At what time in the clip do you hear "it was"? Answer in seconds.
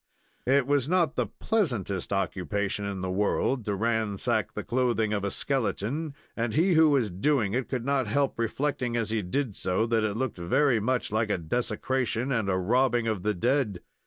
0.47-0.89